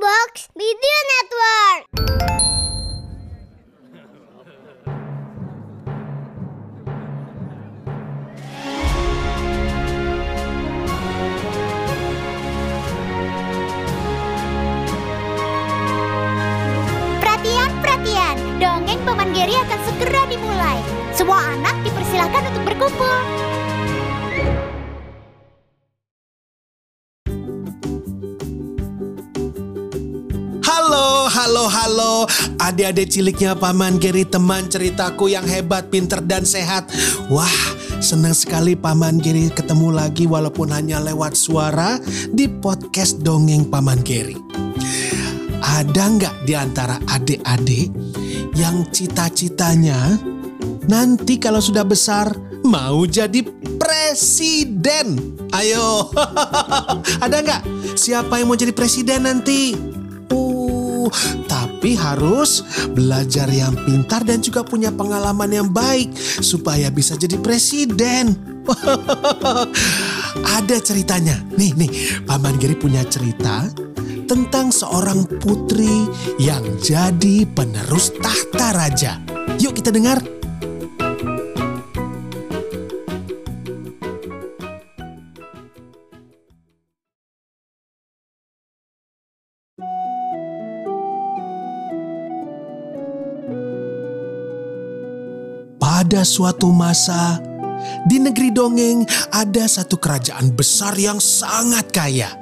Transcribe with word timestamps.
Box 0.00 0.48
Video 0.56 0.98
Network. 1.12 1.92
Perhatian, 17.20 17.70
perhatian. 17.84 18.36
Dongeng 18.56 19.04
Paman 19.04 19.36
Geri 19.36 19.52
akan 19.52 19.80
segera 19.84 20.24
dimulai. 20.32 20.80
Semua 21.12 21.44
anak 21.60 21.76
dipersilahkan 21.84 22.48
untuk 22.48 22.72
berkumpul. 22.72 23.20
Halo, 31.70 32.26
Adik-adik 32.58 33.14
ciliknya 33.14 33.54
Paman 33.54 34.02
Geri 34.02 34.26
teman 34.26 34.66
ceritaku 34.66 35.30
yang 35.30 35.46
hebat, 35.46 35.86
pinter 35.86 36.18
dan 36.18 36.42
sehat 36.42 36.90
Wah, 37.30 37.46
senang 38.02 38.34
sekali 38.34 38.74
Paman 38.74 39.22
Geri 39.22 39.54
ketemu 39.54 39.94
lagi 39.94 40.26
walaupun 40.26 40.74
hanya 40.74 40.98
lewat 40.98 41.38
suara 41.38 42.02
di 42.34 42.50
podcast 42.50 43.22
Dongeng 43.22 43.70
Paman 43.70 44.02
Geri 44.02 44.34
Ada 45.62 46.10
nggak 46.10 46.34
di 46.42 46.58
antara 46.58 46.98
adik-adik 47.06 47.94
yang 48.58 48.90
cita-citanya 48.90 50.18
nanti 50.90 51.38
kalau 51.38 51.62
sudah 51.62 51.86
besar 51.86 52.34
mau 52.66 53.06
jadi 53.06 53.46
presiden? 53.78 55.38
Ayo, 55.54 56.10
ada 57.24 57.36
nggak? 57.38 57.62
Siapa 57.94 58.42
yang 58.42 58.50
mau 58.50 58.58
jadi 58.58 58.74
presiden 58.74 59.22
nanti? 59.22 59.89
Tapi 61.46 61.96
harus 61.98 62.64
belajar 62.92 63.46
yang 63.50 63.74
pintar 63.84 64.22
dan 64.22 64.40
juga 64.40 64.62
punya 64.64 64.90
pengalaman 64.94 65.50
yang 65.50 65.68
baik 65.70 66.14
supaya 66.40 66.88
bisa 66.88 67.18
jadi 67.18 67.36
presiden. 67.38 68.34
Ada 70.58 70.76
ceritanya. 70.78 71.42
Nih, 71.58 71.74
nih, 71.74 71.90
Paman 72.24 72.56
Giri 72.60 72.78
punya 72.78 73.02
cerita 73.06 73.66
tentang 74.30 74.70
seorang 74.70 75.26
putri 75.42 76.06
yang 76.38 76.62
jadi 76.78 77.42
penerus 77.50 78.14
tahta 78.22 78.70
raja. 78.78 79.18
Yuk 79.58 79.74
kita 79.74 79.90
dengar. 79.90 80.39
Pada 96.00 96.24
suatu 96.24 96.72
masa, 96.72 97.44
di 98.08 98.16
negeri 98.16 98.48
dongeng 98.48 99.04
ada 99.36 99.68
satu 99.68 100.00
kerajaan 100.00 100.48
besar 100.56 100.96
yang 100.96 101.20
sangat 101.20 101.92
kaya. 101.92 102.32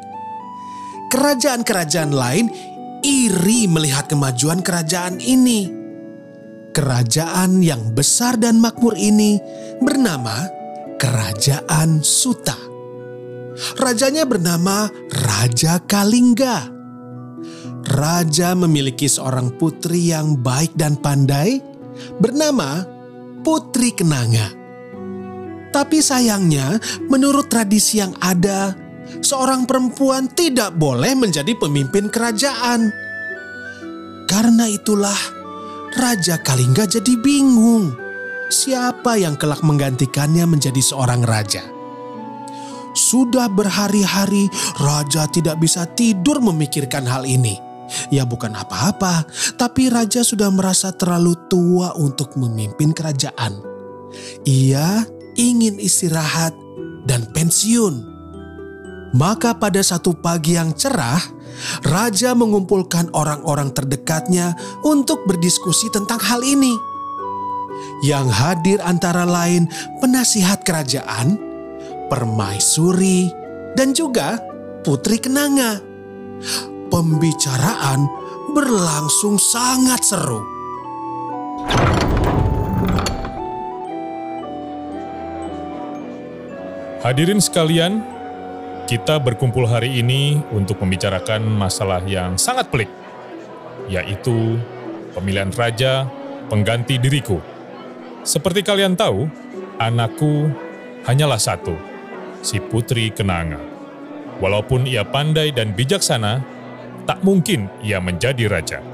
Kerajaan-kerajaan 1.10 2.14
lain 2.14 2.54
iri 3.02 3.66
melihat 3.66 4.06
kemajuan 4.06 4.62
kerajaan 4.62 5.18
ini. 5.18 5.74
Kerajaan 6.70 7.58
yang 7.58 7.98
besar 7.98 8.38
dan 8.38 8.62
makmur 8.62 8.94
ini 8.94 9.42
bernama 9.82 10.46
Kerajaan 10.94 11.98
Suta. 12.06 12.54
Rajanya 13.74 14.22
bernama 14.22 14.86
Raja 15.10 15.82
Kalingga. 15.82 16.62
Raja 17.90 18.54
memiliki 18.54 19.10
seorang 19.10 19.50
putri 19.58 20.14
yang 20.14 20.38
baik 20.46 20.78
dan 20.78 20.94
pandai 20.94 21.58
bernama 22.22 22.97
Putri 23.48 23.96
Kenanga. 23.96 24.52
Tapi 25.72 26.04
sayangnya, 26.04 26.76
menurut 27.08 27.48
tradisi 27.48 27.96
yang 27.96 28.12
ada, 28.20 28.76
seorang 29.24 29.64
perempuan 29.64 30.28
tidak 30.28 30.76
boleh 30.76 31.16
menjadi 31.16 31.56
pemimpin 31.56 32.12
kerajaan. 32.12 32.92
Karena 34.28 34.68
itulah, 34.68 35.16
Raja 35.96 36.36
Kalingga 36.44 36.84
jadi 36.92 37.16
bingung. 37.24 37.96
Siapa 38.52 39.16
yang 39.16 39.40
kelak 39.40 39.64
menggantikannya 39.64 40.44
menjadi 40.44 40.84
seorang 40.84 41.24
raja? 41.24 41.64
Sudah 42.92 43.48
berhari-hari, 43.48 44.52
raja 44.76 45.24
tidak 45.24 45.56
bisa 45.56 45.88
tidur 45.88 46.44
memikirkan 46.44 47.08
hal 47.08 47.24
ini. 47.24 47.67
Ya 48.12 48.28
bukan 48.28 48.52
apa-apa, 48.52 49.24
tapi 49.56 49.88
raja 49.88 50.20
sudah 50.20 50.52
merasa 50.52 50.92
terlalu 50.92 51.36
tua 51.48 51.96
untuk 51.96 52.36
memimpin 52.36 52.92
kerajaan. 52.92 53.60
Ia 54.44 55.04
ingin 55.36 55.80
istirahat 55.80 56.52
dan 57.08 57.28
pensiun. 57.32 58.18
Maka 59.16 59.56
pada 59.56 59.80
satu 59.80 60.12
pagi 60.12 60.60
yang 60.60 60.76
cerah, 60.76 61.20
raja 61.88 62.36
mengumpulkan 62.36 63.08
orang-orang 63.16 63.72
terdekatnya 63.72 64.52
untuk 64.84 65.24
berdiskusi 65.24 65.88
tentang 65.88 66.20
hal 66.20 66.44
ini. 66.44 66.76
Yang 68.04 68.26
hadir 68.36 68.78
antara 68.84 69.24
lain 69.24 69.64
penasihat 70.04 70.60
kerajaan, 70.60 71.40
permaisuri, 72.12 73.32
dan 73.78 73.96
juga 73.96 74.36
putri 74.84 75.16
kenanga 75.16 75.80
pembicaraan 76.88 78.08
berlangsung 78.52 79.36
sangat 79.36 80.02
seru. 80.04 80.40
Hadirin 86.98 87.38
sekalian, 87.38 88.02
kita 88.90 89.22
berkumpul 89.22 89.64
hari 89.70 90.02
ini 90.02 90.42
untuk 90.50 90.82
membicarakan 90.82 91.46
masalah 91.46 92.02
yang 92.04 92.34
sangat 92.34 92.68
pelik, 92.74 92.90
yaitu 93.86 94.58
pemilihan 95.14 95.54
raja 95.54 96.10
pengganti 96.50 96.98
diriku. 96.98 97.38
Seperti 98.26 98.66
kalian 98.66 98.98
tahu, 98.98 99.30
anakku 99.78 100.50
hanyalah 101.06 101.38
satu, 101.38 101.78
si 102.42 102.58
Putri 102.58 103.14
Kenanga. 103.14 103.62
Walaupun 104.42 104.84
ia 104.84 105.06
pandai 105.06 105.54
dan 105.54 105.72
bijaksana, 105.72 106.57
tak 107.08 107.24
mungkin 107.24 107.72
ia 107.80 107.96
menjadi 108.04 108.44
raja. 108.52 108.84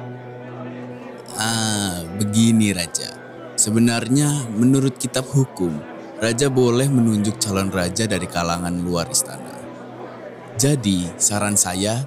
Ah, 1.35 2.07
begini 2.15 2.71
Raja. 2.71 3.11
Sebenarnya 3.59 4.47
menurut 4.55 4.95
kitab 5.03 5.27
hukum, 5.35 5.75
Raja 6.23 6.47
boleh 6.47 6.87
menunjuk 6.87 7.43
calon 7.43 7.75
raja 7.75 8.07
dari 8.07 8.31
kalangan 8.31 8.71
luar 8.71 9.11
istana. 9.11 9.59
Jadi, 10.55 11.11
saran 11.19 11.59
saya, 11.59 12.07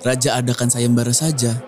Raja 0.00 0.40
adakan 0.40 0.72
sayembara 0.72 1.12
saja. 1.12 1.60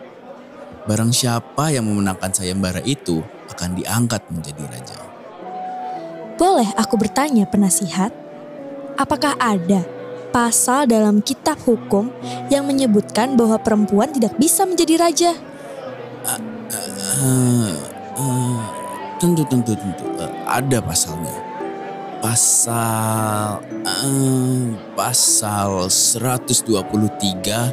Barang 0.88 1.12
siapa 1.12 1.68
yang 1.68 1.84
memenangkan 1.84 2.32
sayembara 2.32 2.80
itu 2.80 3.20
akan 3.52 3.76
diangkat 3.76 4.24
menjadi 4.32 4.64
raja. 4.72 4.98
Boleh 6.40 6.68
aku 6.80 6.96
bertanya 6.96 7.44
penasihat? 7.48 8.12
Apakah 8.96 9.36
ada 9.36 9.84
pasal 10.36 10.84
dalam 10.84 11.24
kitab 11.24 11.56
hukum 11.64 12.12
yang 12.52 12.68
menyebutkan 12.68 13.40
bahwa 13.40 13.56
perempuan 13.56 14.12
tidak 14.12 14.36
bisa 14.36 14.68
menjadi 14.68 15.00
raja? 15.00 15.32
Eh, 16.28 17.72
eh, 18.20 18.60
tentu, 19.16 19.40
tentu, 19.48 19.72
tentu. 19.72 20.04
Eh, 20.20 20.32
ada 20.44 20.84
pasalnya. 20.84 21.32
Pasal, 22.20 23.64
eh, 23.80 24.76
pasal 24.92 25.88
123 25.88 27.72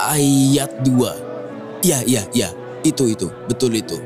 ayat 0.00 0.72
2. 0.80 1.12
Ya, 1.84 2.00
ya, 2.08 2.24
ya. 2.32 2.48
Itu, 2.88 3.04
itu. 3.12 3.28
Betul 3.52 3.76
itu. 3.84 4.00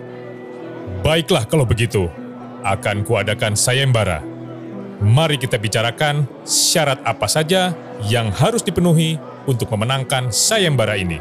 Baiklah 1.06 1.46
kalau 1.46 1.62
begitu, 1.62 2.10
akan 2.66 3.06
kuadakan 3.06 3.54
sayembara. 3.54 4.35
Mari 4.96 5.36
kita 5.36 5.60
bicarakan 5.60 6.24
syarat 6.48 7.04
apa 7.04 7.28
saja 7.28 7.76
yang 8.08 8.32
harus 8.32 8.64
dipenuhi 8.64 9.20
untuk 9.44 9.68
memenangkan 9.76 10.32
sayembara 10.32 10.96
ini. 10.96 11.20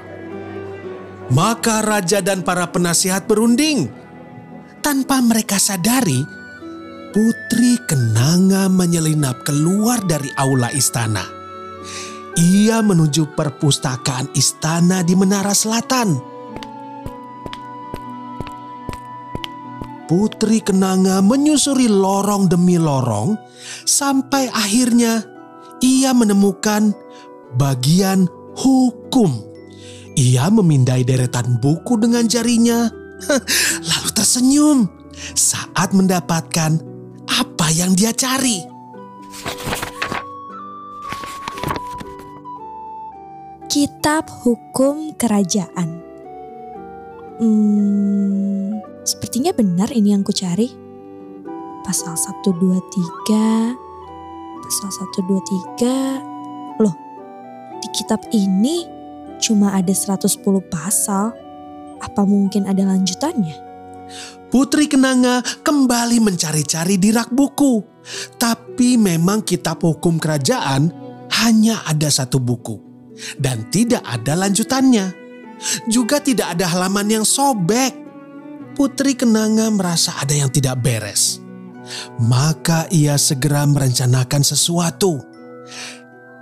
Maka 1.31 1.81
raja 1.83 2.21
dan 2.21 2.45
para 2.45 2.69
penasihat 2.69 3.27
berunding. 3.27 3.89
Tanpa 4.79 5.17
mereka 5.17 5.57
sadari, 5.57 6.21
Putri 7.09 7.81
Kenanga 7.89 8.69
menyelinap 8.69 9.41
keluar 9.43 9.97
dari 10.05 10.29
aula 10.37 10.69
istana. 10.69 11.25
Ia 12.35 12.83
menuju 12.83 13.33
perpustakaan 13.33 14.35
istana 14.35 15.01
di 15.01 15.15
Menara 15.17 15.55
Selatan. 15.55 16.34
Putri 20.05 20.61
Kenanga 20.61 21.17
menyusuri 21.25 21.89
lorong 21.89 22.45
demi 22.45 22.77
lorong 22.77 23.33
sampai 23.89 24.53
akhirnya 24.53 25.25
ia 25.81 26.13
menemukan 26.13 26.93
bagian 27.57 28.29
hukum. 28.53 29.41
Ia 30.15 30.47
memindai 30.47 31.03
deretan 31.03 31.59
buku 31.59 31.99
dengan 31.99 32.23
jarinya, 32.29 32.87
lalu 33.89 34.09
tersenyum 34.15 34.87
saat 35.35 35.91
mendapatkan 35.91 36.79
apa 37.27 37.67
yang 37.73 37.97
dia 37.97 38.15
cari. 38.15 38.63
Kitab 43.67 44.31
Hukum 44.31 45.11
Kerajaan. 45.19 45.99
Hmm, 47.35 48.79
sepertinya 49.05 49.53
benar 49.53 49.93
ini 49.93 50.11
yang 50.11 50.25
kucari. 50.25 50.73
Pasal 51.85 52.17
123, 52.17 53.77
pasal 54.65 54.89
123. 54.89 56.81
Loh, 56.81 56.95
di 57.77 57.87
kitab 57.93 58.25
ini 58.33 58.89
cuma 59.37 59.77
ada 59.77 59.93
110 59.93 60.41
pasal. 60.65 61.29
Apa 62.01 62.25
mungkin 62.25 62.65
ada 62.65 62.83
lanjutannya? 62.89 63.55
Putri 64.49 64.89
Kenanga 64.89 65.41
kembali 65.41 66.17
mencari-cari 66.21 66.97
di 66.97 67.13
rak 67.13 67.29
buku. 67.29 67.81
Tapi 68.37 68.97
memang 68.97 69.41
kitab 69.45 69.81
hukum 69.81 70.17
kerajaan 70.17 70.89
hanya 71.45 71.85
ada 71.85 72.09
satu 72.09 72.41
buku. 72.41 72.81
Dan 73.37 73.69
tidak 73.69 74.01
ada 74.05 74.33
lanjutannya. 74.35 75.13
Juga 75.87 76.19
tidak 76.19 76.57
ada 76.57 76.65
halaman 76.67 77.21
yang 77.21 77.25
sobek. 77.25 78.04
Putri 78.75 79.15
Kenanga 79.15 79.71
merasa 79.71 80.11
ada 80.19 80.35
yang 80.35 80.51
tidak 80.51 80.83
beres. 80.83 81.39
Maka 82.19 82.91
ia 82.91 83.15
segera 83.15 83.63
merencanakan 83.63 84.43
sesuatu. 84.43 85.23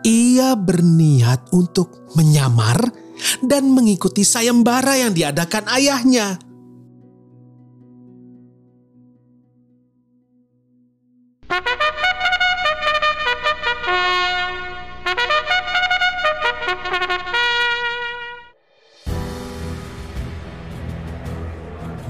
Ia 0.03 0.57
berniat 0.57 1.53
untuk 1.53 2.09
menyamar 2.18 2.89
dan 3.45 3.69
mengikuti 3.71 4.25
sayembara 4.25 4.97
yang 4.97 5.13
diadakan 5.13 5.69
ayahnya. 5.77 6.41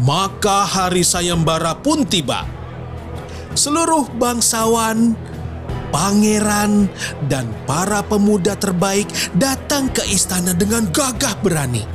Maka 0.02 0.66
hari 0.66 1.06
sayembara 1.06 1.78
pun 1.78 2.02
tiba. 2.02 2.50
Seluruh 3.54 4.10
bangsawan, 4.18 5.14
pangeran, 5.94 6.90
dan 7.30 7.46
para 7.70 8.02
pemuda 8.02 8.58
terbaik 8.58 9.06
datang 9.38 9.94
ke 9.94 10.02
istana 10.10 10.58
dengan 10.58 10.90
gagah 10.90 11.38
berani. 11.46 11.86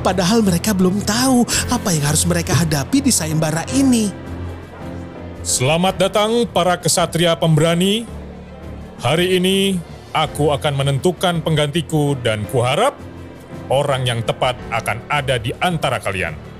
Padahal 0.00 0.40
mereka 0.40 0.72
belum 0.72 1.04
tahu 1.04 1.44
apa 1.68 1.92
yang 1.92 2.04
harus 2.08 2.24
mereka 2.24 2.56
hadapi 2.56 3.04
di 3.04 3.12
sayembara 3.12 3.68
ini. 3.76 4.08
Selamat 5.44 6.00
datang 6.00 6.48
para 6.48 6.80
kesatria 6.80 7.36
pemberani. 7.36 8.08
Hari 9.04 9.36
ini 9.36 9.76
aku 10.16 10.56
akan 10.56 10.72
menentukan 10.72 11.44
penggantiku 11.44 12.16
dan 12.24 12.48
kuharap 12.48 12.96
orang 13.68 14.08
yang 14.08 14.20
tepat 14.24 14.56
akan 14.72 15.04
ada 15.12 15.36
di 15.36 15.52
antara 15.60 16.00
kalian. 16.00 16.53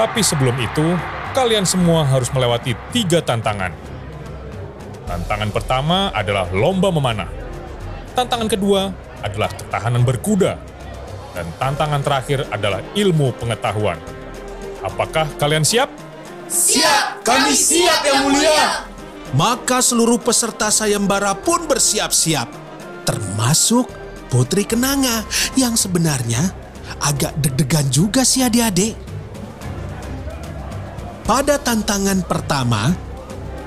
Tapi 0.00 0.24
sebelum 0.24 0.56
itu, 0.56 0.96
kalian 1.36 1.68
semua 1.68 2.08
harus 2.08 2.32
melewati 2.32 2.72
tiga 2.88 3.20
tantangan. 3.20 3.68
Tantangan 5.04 5.52
pertama 5.52 6.08
adalah 6.16 6.48
lomba 6.48 6.88
memanah. 6.88 7.28
Tantangan 8.16 8.48
kedua 8.48 8.96
adalah 9.20 9.52
ketahanan 9.52 10.00
berkuda. 10.00 10.56
Dan 11.36 11.52
tantangan 11.60 12.00
terakhir 12.00 12.48
adalah 12.48 12.80
ilmu 12.96 13.36
pengetahuan. 13.36 14.00
Apakah 14.80 15.28
kalian 15.36 15.68
siap? 15.68 15.92
Siap, 16.48 17.20
kami 17.20 17.52
siap 17.52 18.00
yang 18.00 18.24
mulia. 18.24 18.88
Maka 19.36 19.84
seluruh 19.84 20.16
peserta 20.16 20.72
sayembara 20.72 21.36
pun 21.36 21.68
bersiap-siap. 21.68 22.48
Termasuk 23.04 23.84
Putri 24.32 24.64
Kenanga 24.64 25.28
yang 25.60 25.76
sebenarnya 25.76 26.56
agak 27.04 27.36
deg-degan 27.36 27.84
juga 27.92 28.24
sih 28.24 28.40
adik-adik. 28.40 29.09
Pada 31.30 31.62
tantangan 31.62 32.26
pertama, 32.26 32.90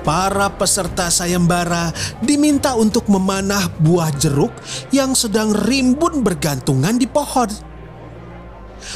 para 0.04 0.52
peserta 0.52 1.08
sayembara 1.08 1.96
diminta 2.20 2.76
untuk 2.76 3.08
memanah 3.08 3.72
buah 3.80 4.12
jeruk 4.20 4.52
yang 4.92 5.16
sedang 5.16 5.48
rimbun 5.64 6.20
bergantungan 6.20 7.00
di 7.00 7.08
pohon. 7.08 7.48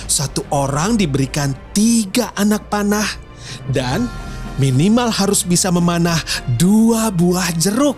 Satu 0.05 0.45
orang 0.53 1.01
diberikan 1.01 1.57
tiga 1.73 2.29
anak 2.37 2.69
panah 2.69 3.09
dan 3.73 4.05
minimal 4.61 5.17
harus 5.17 5.49
bisa 5.49 5.73
memanah 5.73 6.21
dua 6.61 7.09
buah 7.09 7.49
jeruk. 7.57 7.97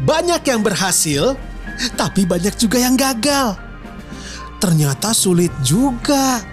Banyak 0.00 0.42
yang 0.48 0.64
berhasil, 0.64 1.36
tapi 1.96 2.28
banyak 2.28 2.54
juga 2.56 2.78
yang 2.80 2.94
gagal. 2.94 3.56
Ternyata 4.60 5.16
sulit 5.16 5.50
juga. 5.64 6.44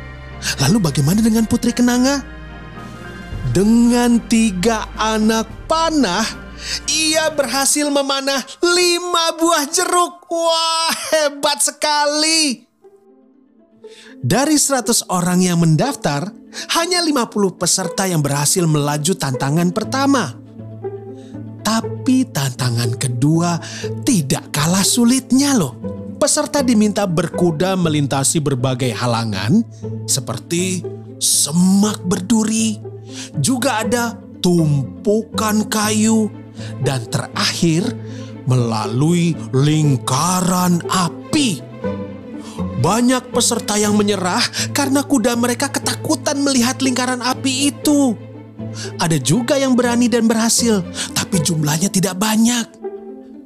Lalu 0.63 0.77
bagaimana 0.79 1.19
dengan 1.19 1.43
Putri 1.43 1.75
Kenanga? 1.75 2.23
Dengan 3.51 4.21
tiga 4.29 4.87
anak 4.95 5.49
panah, 5.65 6.23
ia 6.87 7.27
berhasil 7.33 7.89
memanah 7.89 8.39
lima 8.63 9.35
buah 9.35 9.65
jeruk. 9.67 10.23
Wah, 10.29 10.93
hebat 11.11 11.59
sekali. 11.63 12.67
Dari 14.17 14.57
100 14.57 15.13
orang 15.13 15.45
yang 15.45 15.61
mendaftar, 15.61 16.33
hanya 16.79 16.99
50 17.05 17.59
peserta 17.59 18.09
yang 18.09 18.25
berhasil 18.25 18.65
melaju 18.65 19.13
tantangan 19.13 19.69
pertama. 19.69 20.46
Tapi 22.07 22.23
tantangan 22.23 22.95
kedua 22.95 23.59
tidak 24.07 24.55
kalah 24.55 24.87
sulitnya 24.87 25.51
loh. 25.59 25.75
Peserta 26.15 26.63
diminta 26.63 27.03
berkuda 27.03 27.75
melintasi 27.75 28.39
berbagai 28.39 28.95
halangan 28.95 29.59
seperti 30.07 30.87
semak 31.19 31.99
berduri, 32.07 32.79
juga 33.43 33.83
ada 33.83 34.15
tumpukan 34.39 35.67
kayu, 35.67 36.31
dan 36.79 37.03
terakhir 37.11 37.83
melalui 38.47 39.35
lingkaran 39.51 40.79
api. 40.87 41.59
Banyak 42.79 43.35
peserta 43.35 43.75
yang 43.75 43.99
menyerah 43.99 44.47
karena 44.71 45.03
kuda 45.03 45.35
mereka 45.35 45.67
ketakutan 45.67 46.39
melihat 46.39 46.79
lingkaran 46.79 47.19
api 47.19 47.67
itu. 47.67 48.15
Ada 48.99 49.17
juga 49.21 49.55
yang 49.59 49.73
berani 49.77 50.07
dan 50.07 50.25
berhasil, 50.25 50.83
tapi 51.13 51.41
jumlahnya 51.43 51.91
tidak 51.91 52.17
banyak. 52.17 52.87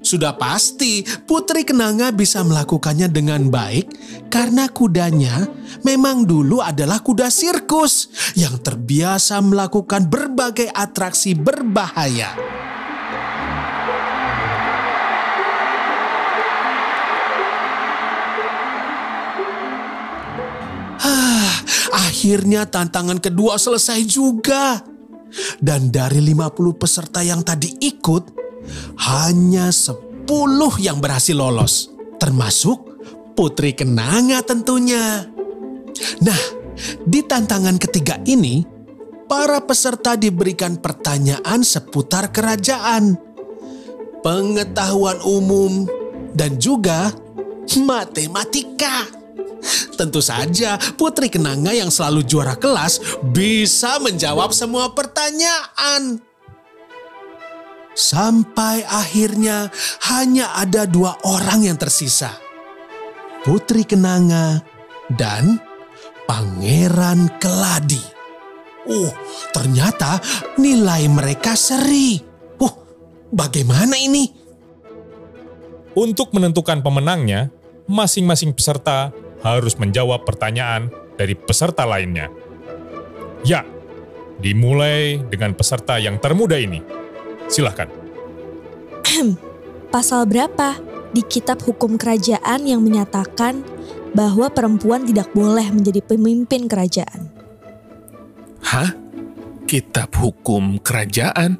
Sudah 0.01 0.33
pasti 0.33 1.05
Putri 1.05 1.61
Kenanga 1.61 2.09
bisa 2.09 2.41
melakukannya 2.41 3.05
dengan 3.05 3.53
baik 3.53 3.85
karena 4.33 4.65
kudanya 4.65 5.45
memang 5.85 6.25
dulu 6.25 6.57
adalah 6.57 7.05
kuda 7.05 7.29
sirkus 7.29 8.09
yang 8.33 8.57
terbiasa 8.57 9.37
melakukan 9.45 10.09
berbagai 10.09 10.73
atraksi 10.73 11.37
berbahaya. 11.37 12.33
Ah, 21.01 21.53
akhirnya 22.09 22.65
tantangan 22.65 23.21
kedua 23.21 23.61
selesai 23.61 24.01
juga. 24.09 24.90
Dan 25.59 25.89
dari 25.89 26.19
50 26.19 26.75
peserta 26.75 27.23
yang 27.23 27.41
tadi 27.41 27.77
ikut, 27.79 28.23
hanya 29.09 29.71
10 29.71 30.27
yang 30.77 30.97
berhasil 30.99 31.35
lolos. 31.35 31.89
Termasuk 32.19 32.91
Putri 33.33 33.73
Kenanga 33.73 34.43
tentunya. 34.43 35.25
Nah, 36.21 36.41
di 37.01 37.19
tantangan 37.23 37.79
ketiga 37.79 38.19
ini, 38.27 38.61
para 39.31 39.63
peserta 39.63 40.19
diberikan 40.19 40.75
pertanyaan 40.75 41.63
seputar 41.63 42.35
kerajaan, 42.35 43.15
pengetahuan 44.19 45.23
umum, 45.23 45.87
dan 46.35 46.59
juga 46.59 47.15
matematika. 47.79 49.20
Tentu 49.95 50.19
saja 50.19 50.81
Putri 50.97 51.29
Kenanga 51.29 51.71
yang 51.71 51.93
selalu 51.93 52.25
juara 52.25 52.57
kelas 52.57 53.21
bisa 53.31 54.01
menjawab 54.01 54.49
semua 54.55 54.91
pertanyaan. 54.97 56.21
Sampai 57.91 58.87
akhirnya 58.87 59.67
hanya 60.09 60.55
ada 60.55 60.87
dua 60.87 61.19
orang 61.27 61.67
yang 61.67 61.77
tersisa. 61.77 62.31
Putri 63.43 63.83
Kenanga 63.83 64.63
dan 65.11 65.59
Pangeran 66.25 67.27
Keladi. 67.37 67.99
Oh, 68.87 69.11
ternyata 69.53 70.17
nilai 70.57 71.05
mereka 71.11 71.53
seri. 71.53 72.17
Oh, 72.57 72.73
bagaimana 73.29 73.99
ini? 73.99 74.25
Untuk 75.91 76.31
menentukan 76.31 76.79
pemenangnya, 76.79 77.51
masing-masing 77.83 78.55
peserta 78.55 79.11
harus 79.41 79.77
menjawab 79.77 80.25
pertanyaan 80.25 80.89
dari 81.17 81.33
peserta 81.37 81.85
lainnya. 81.85 82.29
Ya, 83.41 83.65
dimulai 84.41 85.21
dengan 85.29 85.53
peserta 85.57 85.97
yang 85.97 86.17
termuda 86.21 86.57
ini. 86.57 86.81
Silahkan. 87.49 87.89
Pasal 89.93 90.23
berapa 90.29 90.79
di 91.11 91.21
kitab 91.25 91.59
hukum 91.61 91.99
kerajaan 91.99 92.63
yang 92.63 92.79
menyatakan 92.79 93.65
bahwa 94.15 94.47
perempuan 94.51 95.03
tidak 95.03 95.31
boleh 95.35 95.67
menjadi 95.71 95.99
pemimpin 96.03 96.67
kerajaan? 96.67 97.31
Hah? 98.63 98.95
Kitab 99.67 100.11
hukum 100.19 100.79
kerajaan? 100.83 101.55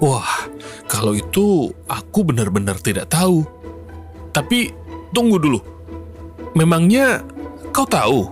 Wah, 0.00 0.48
kalau 0.88 1.12
itu 1.12 1.68
aku 1.84 2.24
benar-benar 2.24 2.80
tidak 2.80 3.12
tahu. 3.12 3.44
Tapi 4.32 4.72
tunggu 5.12 5.36
dulu. 5.36 5.60
Memangnya 6.50 7.22
kau 7.70 7.86
tahu? 7.86 8.26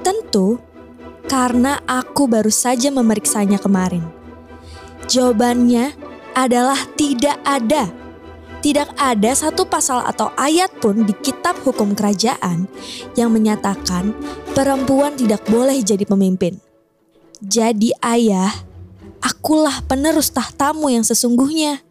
Tentu, 0.00 0.56
karena 1.28 1.76
aku 1.84 2.24
baru 2.24 2.48
saja 2.48 2.88
memeriksanya 2.88 3.60
kemarin. 3.60 4.04
Jawabannya 5.12 5.92
adalah 6.32 6.80
tidak 6.96 7.36
ada. 7.44 7.92
Tidak 8.62 8.94
ada 8.94 9.30
satu 9.34 9.66
pasal 9.66 10.06
atau 10.06 10.30
ayat 10.38 10.70
pun 10.78 11.02
di 11.02 11.12
kitab 11.18 11.58
hukum 11.66 11.98
kerajaan 11.98 12.70
yang 13.18 13.34
menyatakan 13.34 14.14
perempuan 14.54 15.18
tidak 15.18 15.42
boleh 15.50 15.82
jadi 15.82 16.06
pemimpin. 16.06 16.62
Jadi 17.42 17.90
ayah, 18.06 18.54
akulah 19.18 19.82
penerus 19.90 20.30
tahtamu 20.30 20.94
yang 20.94 21.02
sesungguhnya. 21.02 21.82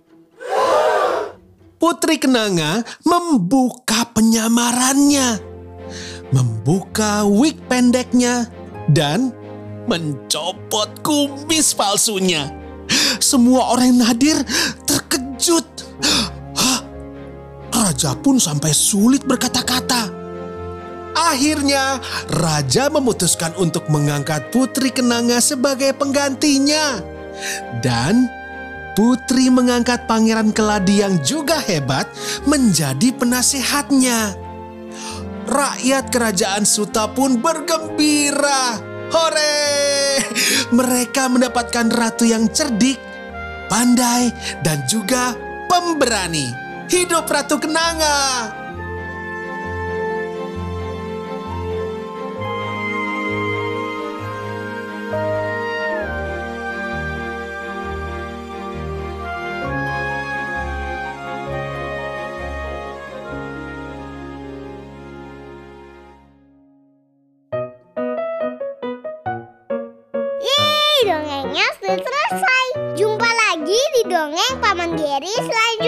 Putri 1.82 2.22
Kenanga 2.22 2.86
membuka 3.02 4.06
penyamarannya, 4.14 5.42
membuka 6.30 7.26
wig 7.26 7.58
pendeknya, 7.66 8.46
dan 8.94 9.34
mencopot 9.90 11.02
kumis 11.02 11.74
palsunya. 11.74 12.54
Semua 13.18 13.74
orang 13.74 13.98
yang 13.98 14.14
hadir 14.14 14.38
terkejut. 14.86 15.66
Hah? 16.54 16.86
Raja 17.74 18.14
pun 18.14 18.38
sampai 18.38 18.70
sulit 18.78 19.26
berkata-kata. 19.26 20.14
Akhirnya, 21.18 21.98
raja 22.30 22.94
memutuskan 22.94 23.58
untuk 23.58 23.90
mengangkat 23.90 24.54
Putri 24.54 24.94
Kenanga 24.94 25.42
sebagai 25.42 25.98
penggantinya. 25.98 27.02
Dan 27.82 28.30
Putri 28.92 29.48
mengangkat 29.48 30.04
Pangeran 30.04 30.52
Keladi 30.52 31.00
yang 31.00 31.16
juga 31.24 31.64
hebat 31.64 32.12
menjadi 32.44 33.16
penasehatnya. 33.16 34.36
Rakyat 35.48 36.12
kerajaan 36.12 36.68
Suta 36.68 37.08
pun 37.08 37.40
bergembira. 37.40 38.78
Hore! 39.12 40.20
Mereka 40.72 41.28
mendapatkan 41.28 41.92
ratu 41.92 42.24
yang 42.24 42.48
cerdik, 42.52 42.96
pandai, 43.68 44.32
dan 44.64 44.84
juga 44.88 45.36
pemberani. 45.68 46.52
Hidup 46.88 47.28
Ratu 47.28 47.60
Kenanga! 47.60 48.61
Selesai. 72.00 72.66
Jumpa 72.96 73.28
lagi 73.28 73.82
di 74.00 74.02
dongeng 74.08 74.56
Paman 74.64 74.96
Geri 74.96 75.34
selanjutnya. 75.36 75.81